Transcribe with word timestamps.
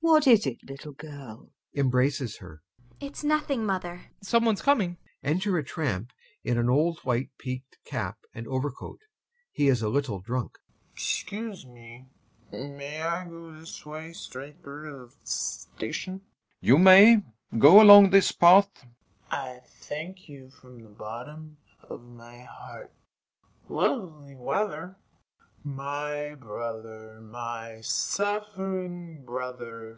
What 0.00 0.26
is 0.26 0.46
it, 0.46 0.58
little 0.66 0.92
girl? 0.94 1.50
[Embraces 1.74 2.38
her.] 2.38 2.62
ANYA. 2.98 3.10
It's 3.10 3.22
nothing, 3.22 3.66
mother. 3.66 3.98
TROFIMOV. 4.22 4.26
Some 4.26 4.44
one's 4.46 4.62
coming. 4.62 4.96
[Enter 5.22 5.58
a 5.58 5.62
TRAMP 5.64 6.12
in 6.42 6.56
an 6.56 6.70
old 6.70 7.00
white 7.00 7.28
peaked 7.36 7.76
cap 7.84 8.16
and 8.32 8.48
overcoat. 8.48 9.00
He 9.52 9.68
is 9.68 9.82
a 9.82 9.90
little 9.90 10.18
drunk.] 10.20 10.54
TRAMP. 10.54 10.94
Excuse 10.94 11.66
me, 11.66 12.06
may 12.50 13.02
I 13.02 13.28
go 13.28 13.52
this 13.60 13.84
way 13.84 14.14
straight 14.14 14.62
through 14.62 15.08
to 15.10 15.14
the 15.14 15.26
station? 15.26 16.20
GAEV. 16.20 16.22
You 16.62 16.78
may. 16.78 17.22
Go 17.58 17.82
along 17.82 18.08
this 18.08 18.32
path. 18.32 18.70
TRAMP. 18.72 18.92
I 19.30 19.60
thank 19.66 20.26
you 20.26 20.48
from 20.48 20.78
the 20.82 20.88
bottom 20.88 21.58
of 21.82 22.00
my 22.02 22.44
heart. 22.44 22.94
Lovely 23.68 24.34
weather.... 24.36 24.96
[Declaims] 25.64 25.64
My 25.64 26.34
brother, 26.36 27.20
my 27.20 27.80
suffering 27.82 29.22
brother.... 29.26 29.96